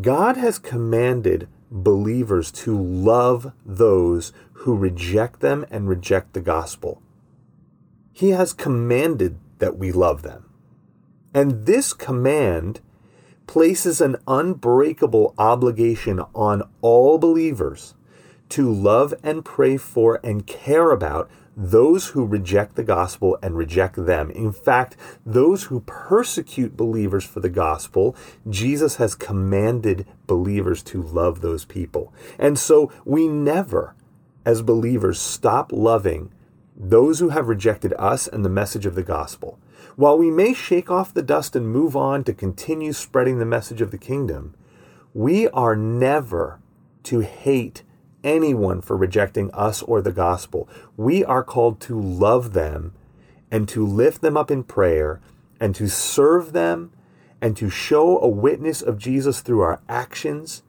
God 0.00 0.36
has 0.36 0.58
commanded 0.58 1.48
believers 1.70 2.50
to 2.52 2.80
love 2.80 3.52
those 3.66 4.32
who 4.52 4.76
reject 4.76 5.40
them 5.40 5.66
and 5.70 5.88
reject 5.88 6.32
the 6.32 6.40
gospel. 6.40 7.02
He 8.12 8.30
has 8.30 8.52
commanded 8.52 9.38
that 9.58 9.76
we 9.76 9.92
love 9.92 10.22
them. 10.22 10.48
And 11.34 11.66
this 11.66 11.92
command 11.92 12.80
places 13.46 14.00
an 14.00 14.16
unbreakable 14.26 15.34
obligation 15.36 16.20
on 16.34 16.62
all 16.80 17.18
believers 17.18 17.94
to 18.50 18.70
love 18.70 19.12
and 19.22 19.44
pray 19.44 19.76
for 19.76 20.20
and 20.22 20.46
care 20.46 20.92
about 20.92 21.30
those 21.56 22.08
who 22.08 22.24
reject 22.24 22.74
the 22.74 22.82
gospel 22.82 23.38
and 23.42 23.56
reject 23.56 24.04
them. 24.06 24.30
In 24.30 24.52
fact, 24.52 24.96
those 25.24 25.64
who 25.64 25.80
persecute 25.80 26.76
believers 26.76 27.24
for 27.24 27.40
the 27.40 27.48
gospel, 27.48 28.16
Jesus 28.48 28.96
has 28.96 29.14
commanded 29.14 30.06
believers 30.26 30.82
to 30.84 31.02
love 31.02 31.40
those 31.40 31.64
people. 31.64 32.12
And 32.38 32.58
so 32.58 32.92
we 33.04 33.28
never, 33.28 33.94
as 34.44 34.62
believers, 34.62 35.20
stop 35.20 35.72
loving 35.72 36.32
those 36.76 37.20
who 37.20 37.28
have 37.28 37.48
rejected 37.48 37.94
us 37.98 38.26
and 38.26 38.44
the 38.44 38.48
message 38.48 38.86
of 38.86 38.96
the 38.96 39.02
gospel. 39.02 39.58
While 39.96 40.18
we 40.18 40.30
may 40.30 40.54
shake 40.54 40.90
off 40.90 41.14
the 41.14 41.22
dust 41.22 41.54
and 41.54 41.68
move 41.68 41.94
on 41.94 42.24
to 42.24 42.34
continue 42.34 42.92
spreading 42.92 43.38
the 43.38 43.44
message 43.44 43.80
of 43.80 43.92
the 43.92 43.98
kingdom, 43.98 44.54
we 45.12 45.48
are 45.50 45.76
never 45.76 46.58
to 47.04 47.20
hate 47.20 47.84
anyone 48.24 48.80
for 48.80 48.96
rejecting 48.96 49.50
us 49.52 49.82
or 49.82 50.02
the 50.02 50.12
gospel. 50.12 50.68
We 50.96 51.24
are 51.24 51.44
called 51.44 51.80
to 51.82 52.00
love 52.00 52.52
them 52.52 52.94
and 53.50 53.68
to 53.68 53.86
lift 53.86 54.22
them 54.22 54.36
up 54.36 54.50
in 54.50 54.64
prayer 54.64 55.20
and 55.60 55.74
to 55.76 55.88
serve 55.88 56.52
them 56.52 56.90
and 57.40 57.56
to 57.56 57.70
show 57.70 58.18
a 58.18 58.26
witness 58.26 58.82
of 58.82 58.98
Jesus 58.98 59.40
through 59.40 59.60
our 59.60 59.80
actions 59.88 60.62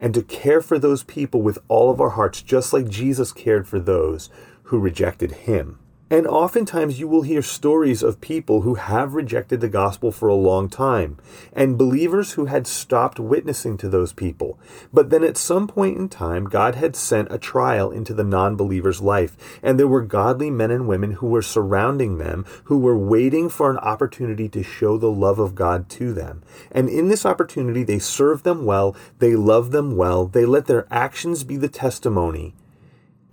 and 0.00 0.12
to 0.14 0.22
care 0.22 0.60
for 0.60 0.78
those 0.78 1.04
people 1.04 1.42
with 1.42 1.58
all 1.68 1.90
of 1.90 2.00
our 2.00 2.10
hearts, 2.10 2.42
just 2.42 2.72
like 2.72 2.88
Jesus 2.88 3.32
cared 3.32 3.68
for 3.68 3.78
those 3.78 4.30
who 4.64 4.78
rejected 4.78 5.32
him. 5.32 5.78
And 6.14 6.28
oftentimes 6.28 7.00
you 7.00 7.08
will 7.08 7.22
hear 7.22 7.42
stories 7.42 8.00
of 8.00 8.20
people 8.20 8.60
who 8.60 8.76
have 8.76 9.14
rejected 9.14 9.60
the 9.60 9.68
gospel 9.68 10.12
for 10.12 10.28
a 10.28 10.36
long 10.36 10.68
time, 10.68 11.18
and 11.52 11.76
believers 11.76 12.34
who 12.34 12.44
had 12.44 12.68
stopped 12.68 13.18
witnessing 13.18 13.76
to 13.78 13.88
those 13.88 14.12
people. 14.12 14.56
But 14.92 15.10
then 15.10 15.24
at 15.24 15.36
some 15.36 15.66
point 15.66 15.98
in 15.98 16.08
time, 16.08 16.44
God 16.44 16.76
had 16.76 16.94
sent 16.94 17.32
a 17.32 17.38
trial 17.38 17.90
into 17.90 18.14
the 18.14 18.22
non 18.22 18.54
believer's 18.54 19.00
life, 19.00 19.36
and 19.60 19.76
there 19.76 19.88
were 19.88 20.02
godly 20.02 20.52
men 20.52 20.70
and 20.70 20.86
women 20.86 21.14
who 21.14 21.26
were 21.26 21.42
surrounding 21.42 22.18
them, 22.18 22.46
who 22.66 22.78
were 22.78 22.96
waiting 22.96 23.48
for 23.48 23.68
an 23.68 23.78
opportunity 23.78 24.48
to 24.50 24.62
show 24.62 24.96
the 24.96 25.10
love 25.10 25.40
of 25.40 25.56
God 25.56 25.88
to 25.98 26.12
them. 26.12 26.44
And 26.70 26.88
in 26.88 27.08
this 27.08 27.26
opportunity, 27.26 27.82
they 27.82 27.98
served 27.98 28.44
them 28.44 28.64
well, 28.64 28.94
they 29.18 29.34
loved 29.34 29.72
them 29.72 29.96
well, 29.96 30.26
they 30.26 30.44
let 30.44 30.66
their 30.66 30.86
actions 30.92 31.42
be 31.42 31.56
the 31.56 31.68
testimony 31.68 32.54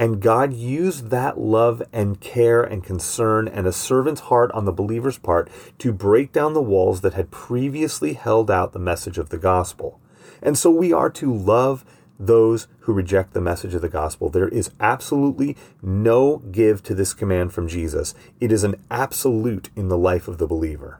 and 0.01 0.20
God 0.20 0.51
used 0.51 1.12
that 1.12 1.39
love 1.39 1.84
and 1.93 2.20
care 2.20 2.63
and 2.63 2.84
concern 2.84 3.48
and 3.48 3.67
a 3.67 3.72
servant's 3.72 4.22
heart 4.22 4.51
on 4.51 4.65
the 4.65 4.72
believer's 4.72 5.20
part 5.20 5.48
to 5.77 5.93
break 5.93 6.31
down 6.31 6.55
the 6.55 6.62
walls 6.62 7.01
that 7.01 7.13
had 7.13 7.29
previously 7.29 8.13
held 8.13 8.50
out 8.50 8.74
the 8.74 8.79
message 8.79 9.20
of 9.20 9.29
the 9.29 9.38
gospel. 9.38 10.00
And 10.41 10.58
so 10.58 10.72
we 10.72 10.91
are 10.91 11.12
to 11.12 11.31
love 11.31 11.86
those 12.20 12.67
who 12.79 12.93
reject 12.93 13.34
the 13.34 13.41
message 13.41 13.75
of 13.75 13.84
the 13.84 13.89
gospel. 13.89 14.29
There 14.29 14.48
is 14.48 14.72
absolutely 14.79 15.55
no 15.84 16.38
give 16.38 16.81
to 16.81 16.96
this 16.96 17.13
command 17.13 17.53
from 17.53 17.67
Jesus. 17.67 18.15
It 18.39 18.51
is 18.51 18.63
an 18.63 18.84
absolute 18.89 19.70
in 19.75 19.89
the 19.89 20.00
life 20.00 20.27
of 20.27 20.39
the 20.39 20.48
believer. 20.48 21.00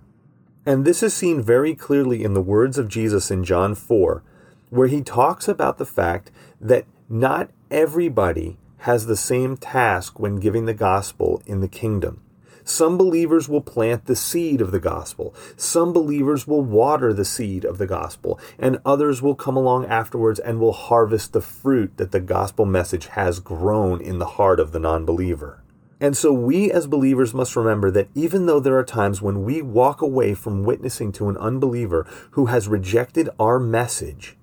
And 0.64 0.86
this 0.86 1.02
is 1.02 1.16
seen 1.16 1.42
very 1.42 1.74
clearly 1.74 2.24
in 2.24 2.36
the 2.36 2.40
words 2.40 2.78
of 2.78 2.88
Jesus 2.88 3.32
in 3.32 3.46
John 3.46 3.74
4, 3.74 4.22
where 4.70 4.88
he 4.88 5.02
talks 5.02 5.48
about 5.48 5.80
the 5.80 5.88
fact 5.88 6.30
that 6.60 6.86
not 7.10 7.50
everybody 7.72 8.60
has 8.82 9.06
the 9.06 9.18
same 9.18 9.58
task 9.58 10.20
when 10.20 10.38
giving 10.38 10.66
the 10.66 10.74
gospel 10.74 11.42
in 11.46 11.62
the 11.62 11.68
kingdom. 11.68 12.22
Some 12.64 12.98
believers 12.98 13.50
will 13.50 13.62
plant 13.62 14.06
the 14.06 14.16
seed 14.16 14.62
of 14.62 14.72
the 14.72 14.80
gospel. 14.80 15.34
Some 15.56 15.94
believers 15.94 16.48
will 16.48 16.62
water 16.62 17.14
the 17.14 17.26
seed 17.26 17.66
of 17.66 17.78
the 17.78 17.88
gospel. 17.88 18.40
And 18.60 18.80
others 18.86 19.22
will 19.22 19.36
come 19.36 19.58
along 19.58 19.86
afterwards 19.86 20.40
and 20.40 20.60
will 20.60 20.74
harvest 20.74 21.34
the 21.34 21.42
fruit 21.42 21.98
that 21.98 22.12
the 22.12 22.20
gospel 22.20 22.66
message 22.66 23.08
has 23.08 23.40
grown 23.40 24.00
in 24.02 24.20
the 24.20 24.26
heart 24.38 24.60
of 24.60 24.72
the 24.72 24.80
non 24.80 25.06
believer. 25.06 25.62
And 26.00 26.18
so 26.18 26.34
we 26.34 26.72
as 26.72 26.88
believers 26.88 27.34
must 27.34 27.56
remember 27.56 27.92
that 27.92 28.10
even 28.16 28.48
though 28.48 28.60
there 28.60 28.78
are 28.78 28.84
times 28.84 29.22
when 29.22 29.44
we 29.44 29.62
walk 29.62 30.02
away 30.02 30.34
from 30.34 30.64
witnessing 30.64 31.12
to 31.14 31.30
an 31.30 31.38
unbeliever 31.38 32.08
who 32.32 32.48
has 32.48 32.68
rejected 32.68 33.30
our 33.40 33.60
message, 33.60 34.36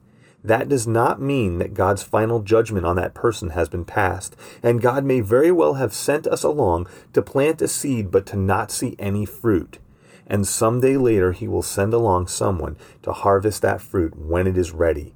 that 0.49 0.69
does 0.69 0.87
not 0.87 1.21
mean 1.21 1.59
that 1.59 1.75
God's 1.75 2.03
final 2.03 2.41
judgment 2.41 2.87
on 2.87 2.97
that 2.97 3.15
person 3.15 3.51
has 3.51 3.69
been 3.69 3.85
passed. 3.85 4.37
And 4.63 4.83
God 4.83 5.05
may 5.05 5.21
very 5.21 5.53
well 5.53 5.75
have 5.75 5.93
sent 5.93 6.27
us 6.27 6.43
along 6.43 6.87
to 7.13 7.23
plant 7.23 7.63
a 7.63 7.69
seed, 7.69 8.11
but 8.11 8.27
to 8.27 8.37
not 8.37 8.71
see 8.71 8.97
any 8.99 9.25
fruit. 9.25 9.79
And 10.27 10.47
some 10.47 10.81
day 10.81 10.97
later, 10.97 11.33
He 11.33 11.49
will 11.49 11.63
send 11.63 11.95
along 11.95 12.29
someone 12.29 12.77
to 13.03 13.13
harvest 13.13 13.63
that 13.63 13.81
fruit 13.81 14.19
when 14.19 14.47
it 14.47 14.59
is 14.59 14.73
ready. 14.73 15.15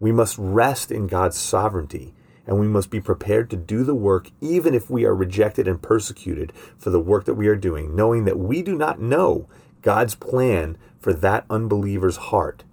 We 0.00 0.12
must 0.12 0.36
rest 0.38 0.90
in 0.90 1.06
God's 1.06 1.36
sovereignty, 1.36 2.14
and 2.46 2.58
we 2.58 2.68
must 2.68 2.90
be 2.90 3.00
prepared 3.00 3.50
to 3.50 3.56
do 3.56 3.84
the 3.84 3.94
work 3.94 4.30
even 4.40 4.74
if 4.74 4.88
we 4.88 5.04
are 5.04 5.14
rejected 5.14 5.68
and 5.68 5.82
persecuted 5.82 6.52
for 6.76 6.90
the 6.90 7.00
work 7.00 7.24
that 7.24 7.34
we 7.34 7.48
are 7.48 7.56
doing, 7.56 7.94
knowing 7.94 8.24
that 8.24 8.38
we 8.38 8.62
do 8.62 8.76
not 8.76 9.00
know 9.00 9.48
God's 9.82 10.14
plan 10.14 10.76
for 10.98 11.12
that 11.12 11.44
unbeliever's 11.50 12.16
heart 12.16 12.64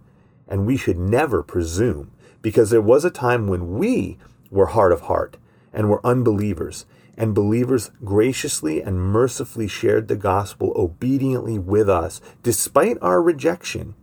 and 0.48 0.66
we 0.66 0.78
should 0.78 0.98
never 0.98 1.42
presume, 1.44 2.12
because 2.42 2.70
there 2.70 2.82
was 2.82 3.06
a 3.06 3.10
time 3.10 3.48
when 3.48 3.78
we 3.78 4.18
were 4.52 4.68
hard 4.68 4.92
of 4.92 5.02
heart 5.02 5.38
and 5.74 5.90
were 5.90 6.06
unbelievers, 6.06 6.86
and 7.18 7.34
believers 7.34 7.92
graciously 8.04 8.82
and 8.82 9.00
mercifully 9.00 9.68
shared 9.68 10.08
the 10.08 10.16
gospel 10.16 10.74
obediently 10.76 11.58
with 11.58 11.90
us, 11.90 12.22
despite 12.44 12.98
our 13.02 13.22
rejection. 13.22 13.96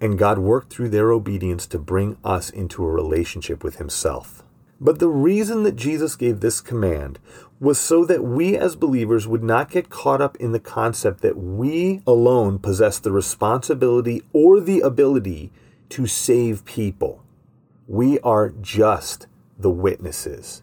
And 0.00 0.18
God 0.18 0.38
worked 0.38 0.72
through 0.72 0.90
their 0.90 1.10
obedience 1.10 1.66
to 1.68 1.78
bring 1.78 2.18
us 2.22 2.50
into 2.50 2.84
a 2.84 2.90
relationship 2.90 3.64
with 3.64 3.76
Himself. 3.76 4.42
But 4.78 4.98
the 4.98 5.08
reason 5.08 5.62
that 5.62 5.76
Jesus 5.76 6.16
gave 6.16 6.40
this 6.40 6.60
command 6.60 7.18
was 7.58 7.80
so 7.80 8.04
that 8.04 8.22
we 8.22 8.56
as 8.56 8.76
believers 8.76 9.26
would 9.26 9.42
not 9.42 9.70
get 9.70 9.88
caught 9.88 10.20
up 10.20 10.36
in 10.36 10.52
the 10.52 10.60
concept 10.60 11.22
that 11.22 11.38
we 11.38 12.02
alone 12.06 12.58
possess 12.58 12.98
the 12.98 13.10
responsibility 13.10 14.22
or 14.34 14.60
the 14.60 14.80
ability 14.80 15.50
to 15.90 16.06
save 16.06 16.64
people. 16.64 17.22
We 17.86 18.18
are 18.20 18.50
just 18.50 19.26
the 19.58 19.70
witnesses. 19.70 20.62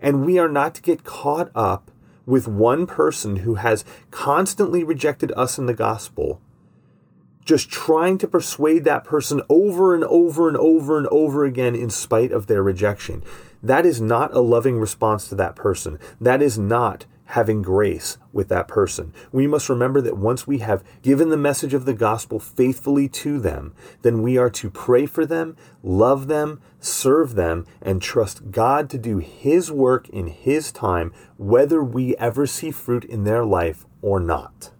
And 0.00 0.24
we 0.24 0.38
are 0.38 0.48
not 0.48 0.74
to 0.76 0.82
get 0.82 1.04
caught 1.04 1.50
up 1.54 1.90
with 2.26 2.46
one 2.46 2.86
person 2.86 3.36
who 3.36 3.54
has 3.54 3.84
constantly 4.10 4.84
rejected 4.84 5.32
us 5.32 5.58
in 5.58 5.66
the 5.66 5.74
gospel, 5.74 6.40
just 7.44 7.70
trying 7.70 8.18
to 8.18 8.28
persuade 8.28 8.84
that 8.84 9.02
person 9.02 9.40
over 9.48 9.94
and 9.94 10.04
over 10.04 10.46
and 10.46 10.56
over 10.56 10.98
and 10.98 11.06
over 11.06 11.44
again 11.44 11.74
in 11.74 11.88
spite 11.88 12.30
of 12.30 12.46
their 12.46 12.62
rejection. 12.62 13.22
That 13.62 13.86
is 13.86 14.00
not 14.00 14.34
a 14.34 14.40
loving 14.40 14.78
response 14.78 15.28
to 15.28 15.34
that 15.36 15.56
person. 15.56 15.98
That 16.20 16.42
is 16.42 16.58
not 16.58 17.06
having 17.28 17.60
grace 17.60 18.16
with 18.32 18.48
that 18.48 18.66
person. 18.66 19.12
We 19.32 19.46
must 19.46 19.68
remember 19.68 20.00
that 20.00 20.16
once 20.16 20.46
we 20.46 20.58
have 20.58 20.82
given 21.02 21.28
the 21.28 21.36
message 21.36 21.74
of 21.74 21.84
the 21.84 21.92
gospel 21.92 22.38
faithfully 22.38 23.06
to 23.08 23.38
them, 23.38 23.74
then 24.00 24.22
we 24.22 24.38
are 24.38 24.48
to 24.50 24.70
pray 24.70 25.04
for 25.04 25.26
them, 25.26 25.56
love 25.82 26.28
them, 26.28 26.60
serve 26.80 27.34
them, 27.34 27.66
and 27.82 28.00
trust 28.00 28.50
God 28.50 28.88
to 28.90 28.98
do 28.98 29.18
His 29.18 29.70
work 29.70 30.08
in 30.08 30.28
His 30.28 30.72
time, 30.72 31.12
whether 31.36 31.82
we 31.82 32.16
ever 32.16 32.46
see 32.46 32.70
fruit 32.70 33.04
in 33.04 33.24
their 33.24 33.44
life 33.44 33.84
or 34.00 34.20
not. 34.20 34.70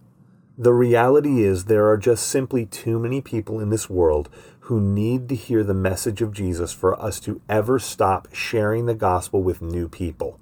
The 0.57 0.73
reality 0.73 1.43
is, 1.43 1.65
there 1.65 1.87
are 1.87 1.97
just 1.97 2.27
simply 2.27 2.65
too 2.65 2.99
many 2.99 3.21
people 3.21 3.59
in 3.59 3.69
this 3.69 3.89
world 3.89 4.27
who 4.61 4.81
need 4.81 5.29
to 5.29 5.35
hear 5.35 5.63
the 5.63 5.73
message 5.75 6.21
of 6.21 6.33
Jesus 6.33 6.73
for 6.73 6.99
us 6.99 7.19
to 7.21 7.41
ever 7.47 7.77
stop 7.77 8.27
sharing 8.33 8.87
the 8.87 8.95
gospel 8.95 9.43
with 9.43 9.61
new 9.61 9.87
people. 9.87 10.39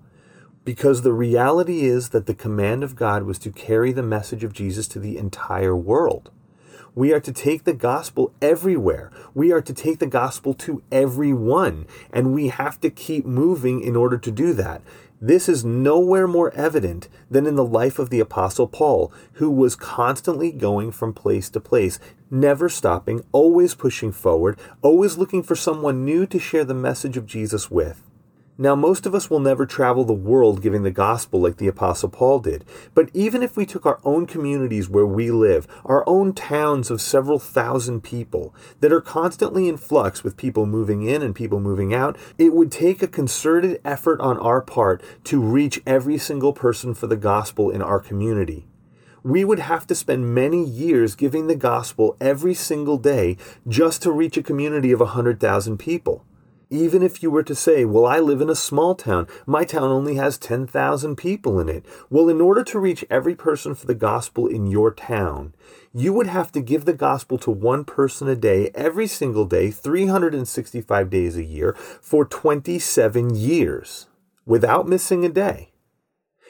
Because 0.67 1.01
the 1.01 1.13
reality 1.13 1.85
is 1.85 2.09
that 2.09 2.25
the 2.25 2.33
command 2.33 2.83
of 2.83 2.97
God 2.97 3.23
was 3.23 3.39
to 3.39 3.53
carry 3.53 3.93
the 3.93 4.03
message 4.03 4.43
of 4.43 4.51
Jesus 4.51 4.85
to 4.89 4.99
the 4.99 5.17
entire 5.17 5.73
world. 5.73 6.29
We 6.93 7.13
are 7.13 7.21
to 7.21 7.31
take 7.31 7.63
the 7.63 7.71
gospel 7.71 8.33
everywhere. 8.41 9.09
We 9.33 9.53
are 9.53 9.61
to 9.61 9.73
take 9.73 9.99
the 9.99 10.07
gospel 10.07 10.53
to 10.55 10.83
everyone. 10.91 11.87
And 12.11 12.33
we 12.33 12.49
have 12.49 12.81
to 12.81 12.89
keep 12.89 13.25
moving 13.25 13.79
in 13.79 13.95
order 13.95 14.17
to 14.17 14.29
do 14.29 14.51
that. 14.55 14.81
This 15.21 15.47
is 15.47 15.63
nowhere 15.63 16.27
more 16.27 16.53
evident 16.53 17.07
than 17.31 17.47
in 17.47 17.55
the 17.55 17.63
life 17.63 17.97
of 17.97 18.09
the 18.09 18.19
Apostle 18.19 18.67
Paul, 18.67 19.09
who 19.35 19.49
was 19.49 19.77
constantly 19.77 20.51
going 20.51 20.91
from 20.91 21.13
place 21.13 21.49
to 21.51 21.61
place, 21.61 21.97
never 22.29 22.67
stopping, 22.67 23.23
always 23.31 23.73
pushing 23.73 24.11
forward, 24.11 24.59
always 24.81 25.17
looking 25.17 25.43
for 25.43 25.55
someone 25.55 26.03
new 26.03 26.25
to 26.25 26.37
share 26.39 26.65
the 26.65 26.73
message 26.73 27.15
of 27.15 27.25
Jesus 27.25 27.71
with. 27.71 28.03
Now, 28.59 28.73
most 28.73 29.05
of 29.05 29.13
us 29.13 29.29
will 29.29 29.39
never 29.39 29.67
travel 29.67 30.03
the 30.03 30.13
world 30.13 30.63
giving 30.63 30.81
the 30.81 30.89
gospel 30.89 31.39
like 31.39 31.57
the 31.57 31.67
Apostle 31.67 32.09
Paul 32.09 32.39
did. 32.39 32.65
But 32.95 33.11
even 33.13 33.43
if 33.43 33.55
we 33.55 33.67
took 33.67 33.85
our 33.85 33.99
own 34.03 34.25
communities 34.25 34.89
where 34.89 35.05
we 35.05 35.29
live, 35.29 35.67
our 35.85 36.03
own 36.09 36.33
towns 36.33 36.89
of 36.89 36.99
several 36.99 37.37
thousand 37.37 38.01
people 38.01 38.55
that 38.79 38.91
are 38.91 38.99
constantly 38.99 39.69
in 39.69 39.77
flux 39.77 40.23
with 40.23 40.37
people 40.37 40.65
moving 40.65 41.03
in 41.03 41.21
and 41.21 41.35
people 41.35 41.59
moving 41.59 41.93
out, 41.93 42.17
it 42.39 42.51
would 42.51 42.71
take 42.71 43.03
a 43.03 43.07
concerted 43.07 43.79
effort 43.85 44.19
on 44.21 44.39
our 44.39 44.61
part 44.61 45.03
to 45.25 45.39
reach 45.39 45.83
every 45.85 46.17
single 46.17 46.51
person 46.51 46.95
for 46.95 47.05
the 47.05 47.15
gospel 47.15 47.69
in 47.69 47.83
our 47.83 47.99
community. 47.99 48.65
We 49.21 49.43
would 49.43 49.59
have 49.59 49.85
to 49.85 49.93
spend 49.93 50.33
many 50.33 50.63
years 50.63 51.13
giving 51.13 51.45
the 51.45 51.55
gospel 51.55 52.17
every 52.19 52.55
single 52.55 52.97
day 52.97 53.37
just 53.67 54.01
to 54.01 54.11
reach 54.11 54.35
a 54.35 54.41
community 54.41 54.91
of 54.91 54.99
100,000 54.99 55.77
people. 55.77 56.25
Even 56.69 57.01
if 57.01 57.23
you 57.23 57.31
were 57.31 57.43
to 57.43 57.55
say, 57.55 57.85
Well, 57.85 58.05
I 58.05 58.19
live 58.19 58.41
in 58.41 58.49
a 58.49 58.55
small 58.55 58.93
town, 58.93 59.27
my 59.45 59.63
town 59.63 59.89
only 59.89 60.15
has 60.15 60.37
10,000 60.37 61.15
people 61.15 61.59
in 61.59 61.69
it. 61.69 61.85
Well, 62.09 62.27
in 62.27 62.41
order 62.41 62.63
to 62.65 62.79
reach 62.79 63.05
every 63.09 63.35
person 63.35 63.73
for 63.73 63.87
the 63.87 63.95
gospel 63.95 64.47
in 64.47 64.67
your 64.67 64.93
town, 64.93 65.53
you 65.93 66.11
would 66.11 66.27
have 66.27 66.51
to 66.51 66.61
give 66.61 66.83
the 66.83 66.93
gospel 66.93 67.37
to 67.39 67.51
one 67.51 67.85
person 67.85 68.27
a 68.27 68.35
day, 68.35 68.69
every 68.75 69.07
single 69.07 69.45
day, 69.45 69.71
365 69.71 71.09
days 71.09 71.37
a 71.37 71.43
year, 71.43 71.73
for 71.73 72.25
27 72.25 73.33
years, 73.33 74.07
without 74.45 74.87
missing 74.87 75.23
a 75.23 75.29
day. 75.29 75.71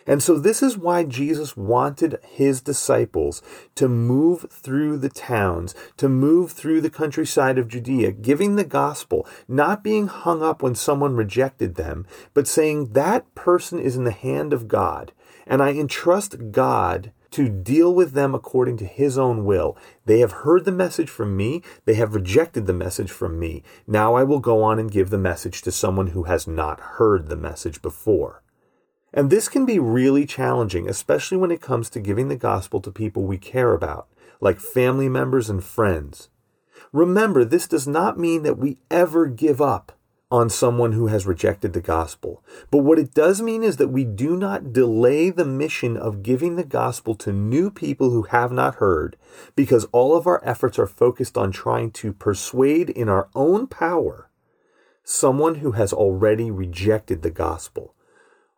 And 0.08 0.24
so, 0.24 0.40
this 0.40 0.64
is 0.64 0.78
why 0.78 1.04
Jesus 1.04 1.58
wanted 1.58 2.18
his 2.24 2.62
disciples 2.62 3.42
to 3.76 3.90
move 3.90 4.48
through 4.50 4.98
the 5.00 5.10
towns, 5.10 5.76
to 5.98 6.08
move 6.08 6.54
through 6.54 6.80
the 6.80 6.90
countryside 6.90 7.58
of 7.58 7.68
Judea, 7.68 8.14
giving 8.14 8.56
the 8.56 8.64
gospel, 8.64 9.28
not 9.50 9.84
being 9.84 10.08
hung 10.08 10.42
up 10.42 10.64
when 10.64 10.76
someone 10.76 11.18
rejected 11.18 11.76
them, 11.76 12.08
but 12.34 12.48
saying 12.48 12.94
that 12.94 13.36
person 13.36 13.80
is 13.80 13.98
in 13.98 14.06
the 14.06 14.12
hand 14.12 14.54
of 14.54 14.70
God. 14.70 15.12
And 15.46 15.62
I 15.62 15.72
entrust 15.72 16.52
God 16.52 17.12
to 17.32 17.50
deal 17.50 17.94
with 17.94 18.14
them 18.14 18.34
according 18.34 18.78
to 18.78 18.86
his 18.86 19.18
own 19.18 19.44
will. 19.46 19.78
They 20.06 20.20
have 20.20 20.32
heard 20.32 20.66
the 20.66 20.72
message 20.72 21.10
from 21.10 21.36
me. 21.36 21.62
They 21.86 21.96
have 21.96 22.16
rejected 22.16 22.66
the 22.66 22.74
message 22.74 23.12
from 23.12 23.38
me. 23.38 23.64
Now 23.86 24.16
I 24.16 24.24
will 24.24 24.40
go 24.40 24.64
on 24.64 24.80
and 24.80 24.90
give 24.90 25.10
the 25.10 25.18
message 25.18 25.62
to 25.64 25.72
someone 25.72 26.08
who 26.08 26.24
has 26.24 26.48
not 26.48 26.80
heard 26.80 27.28
the 27.28 27.36
message 27.36 27.82
before. 27.82 28.42
And 29.14 29.30
this 29.30 29.48
can 29.48 29.66
be 29.66 29.80
really 29.80 30.26
challenging, 30.26 30.90
especially 30.90 31.38
when 31.38 31.52
it 31.52 31.62
comes 31.62 31.90
to 31.92 32.00
giving 32.00 32.28
the 32.28 32.36
gospel 32.36 32.82
to 32.82 32.92
people 32.92 33.24
we 33.24 33.38
care 33.38 33.74
about, 33.74 34.08
like 34.42 34.60
family 34.60 35.10
members 35.10 35.50
and 35.50 35.64
friends. 35.64 36.30
Remember, 36.92 37.44
this 37.44 37.68
does 37.68 37.88
not 37.88 38.20
mean 38.20 38.44
that 38.44 38.58
we 38.58 38.78
ever 38.92 39.28
give 39.28 39.62
up 39.62 39.94
on 40.30 40.50
someone 40.50 40.92
who 40.92 41.08
has 41.08 41.26
rejected 41.26 41.72
the 41.72 41.82
gospel. 41.82 42.44
But 42.70 42.80
what 42.80 43.00
it 43.00 43.14
does 43.14 43.42
mean 43.42 43.64
is 43.64 43.78
that 43.78 43.88
we 43.88 44.04
do 44.04 44.36
not 44.36 44.74
delay 44.74 45.30
the 45.30 45.46
mission 45.46 45.96
of 45.96 46.22
giving 46.22 46.58
the 46.58 46.66
gospel 46.66 47.16
to 47.16 47.32
new 47.32 47.72
people 47.72 48.10
who 48.10 48.24
have 48.24 48.52
not 48.52 48.76
heard, 48.76 49.16
because 49.56 49.86
all 49.94 50.16
of 50.16 50.28
our 50.28 50.44
efforts 50.44 50.78
are 50.78 50.88
focused 50.88 51.38
on 51.38 51.52
trying 51.52 51.92
to 51.92 52.12
persuade 52.12 52.90
in 52.90 53.08
our 53.08 53.30
own 53.36 53.68
power 53.68 54.30
someone 55.04 55.56
who 55.56 55.72
has 55.72 55.94
already 55.94 56.52
rejected 56.52 57.22
the 57.22 57.32
gospel. 57.32 57.96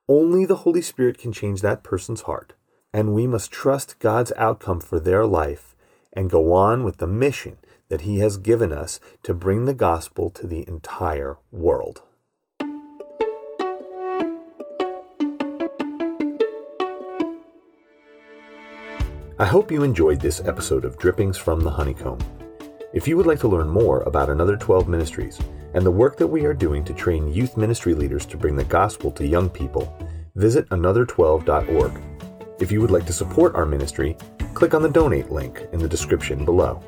Only 0.10 0.44
the 0.44 0.66
Holy 0.66 0.82
Spirit 0.82 1.20
can 1.20 1.32
change 1.32 1.62
that 1.62 1.84
person's 1.84 2.22
heart, 2.22 2.54
and 2.92 3.14
we 3.14 3.28
must 3.28 3.52
trust 3.52 4.00
God's 4.00 4.34
outcome 4.38 4.80
for 4.82 5.00
their 5.00 5.24
life 5.24 5.76
and 6.12 6.32
go 6.32 6.52
on 6.52 6.84
with 6.84 6.98
the 6.98 7.06
mission 7.06 7.60
that 7.90 8.02
He 8.02 8.18
has 8.18 8.38
given 8.40 8.74
us 8.74 9.00
to 9.22 9.36
bring 9.36 9.66
the 9.66 9.74
gospel 9.76 10.32
to 10.32 10.48
the 10.48 10.68
entire 10.68 11.38
world. 11.52 12.02
I 19.38 19.46
hope 19.46 19.72
you 19.72 19.84
enjoyed 19.84 20.22
this 20.22 20.42
episode 20.42 20.86
of 20.86 20.98
Drippings 20.98 21.38
from 21.38 21.62
the 21.62 21.70
Honeycomb. 21.70 22.18
If 22.92 23.08
you 23.08 23.18
would 23.18 23.28
like 23.28 23.40
to 23.42 23.48
learn 23.48 23.70
more 23.70 24.02
about 24.02 24.32
Another 24.32 24.58
12 24.58 24.88
Ministries 24.88 25.40
and 25.76 25.86
the 25.86 25.92
work 25.92 26.18
that 26.18 26.26
we 26.26 26.46
are 26.46 26.56
doing 26.56 26.84
to 26.86 26.94
train 26.94 27.32
youth 27.32 27.56
ministry 27.56 27.94
leaders 27.94 28.26
to 28.26 28.38
bring 28.38 28.56
the 28.56 28.64
gospel 28.64 29.12
to 29.12 29.28
young 29.28 29.48
people, 29.48 29.96
visit 30.34 30.68
another12.org. 30.70 32.02
If 32.60 32.72
you 32.72 32.82
would 32.82 32.90
like 32.90 33.06
to 33.06 33.14
support 33.14 33.54
our 33.54 33.68
ministry, 33.68 34.18
click 34.56 34.74
on 34.74 34.82
the 34.82 34.90
donate 34.90 35.30
link 35.30 35.68
in 35.72 35.78
the 35.78 35.88
description 35.88 36.44
below. 36.46 36.82